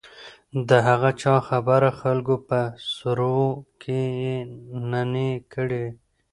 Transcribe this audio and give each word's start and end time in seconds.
د 0.69 0.71
هغه 0.87 1.09
چا 1.21 1.35
خبره 1.47 1.89
خلکو 2.01 2.35
په 2.47 2.59
سروو 2.95 3.49
کې 3.81 3.99
يې 4.21 4.37
نينې 4.91 5.31
کړې. 5.53 5.85